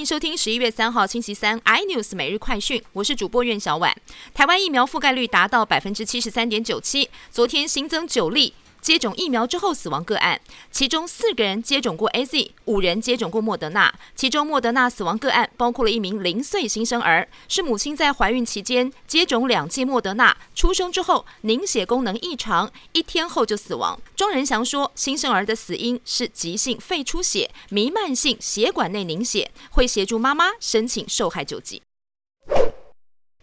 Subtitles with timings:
[0.00, 3.94] 欢迎收听十一月三号星期三 iNews 每日快讯，我是主播苑小婉。
[4.32, 8.54] 台湾疫苗覆盖率达到百分之七十三点九七，昨天新增九例。
[8.80, 10.40] 接种疫苗之后死亡个案，
[10.70, 13.94] 其中四个人接种过 A Z，五人接种过莫德纳。
[14.14, 24.00] 其中莫德纳死亡个案包括了一名零岁新生儿，是母亲在怀孕期间接种两剂莫德纳，出生之后凝血功能异常，一天后就死亡。
[24.16, 31.82] 庄仁祥说，新生儿的死因是急性肺出血、弥漫性血管内凝血，会协助妈妈申请受害救济。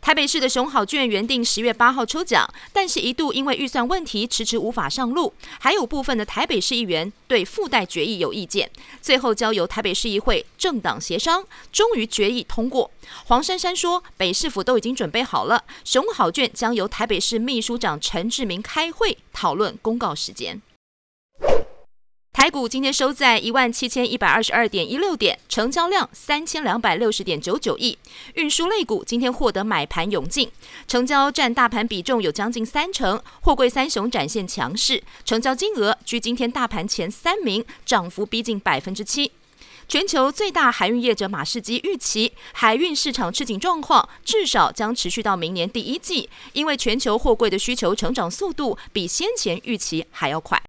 [0.08, 8.72] 台北市的熊好券原定十月八号抽奖，但是一度因为预算问题迟迟无法上路，还有部分的台北市议员对附带决议有意见，
[9.02, 12.90] 最后交由台北市议会政党协商，终于决议通过。
[13.26, 20.62] 黄珊珊说，北市府都已经准备好了，熊好券将由台北市秘书长陈志明开会讨论公告时间。
[22.38, 27.98] 台股今天收在一万七千一百二十二点一六点，成交量三千两百六十点九九亿。
[28.36, 30.52] 运输类股今天获得买盘涌进，
[30.88, 33.20] 成交占大盘比重有将近三成。
[33.42, 39.32] 货柜三雄展现强势，成交金额居今天大盘前三名，涨幅逼近百分之七。
[39.88, 50.62] 全球最大海运业者马士基预期，海运市场吃紧状况至少将持续到明年第一季，因为全球货柜的需求成长速度比先前预期还要快。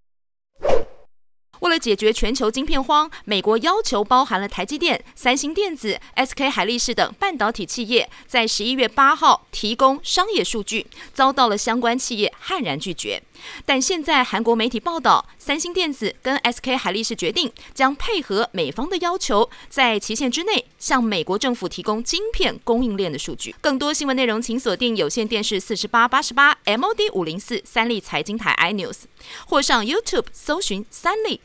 [1.61, 13.23] 为了解决全球晶片荒，美国要求包含了台积电、三星电子、SK 海力士等半导体企业在十一月八号提供商业数据，遭到了相关企业悍然拒绝。
[13.65, 23.55] 但现在韩国媒体报道，三星电子跟 SK 海力士决定将配合美方的要求，在期限之内向美国政府提供晶片供应链的数据。
[23.61, 29.03] 更多新闻内容，请锁定有线电视四十八八十八 MOD 五零四三立财经台 iNews，
[29.47, 31.41] 或上 YouTube 搜寻三立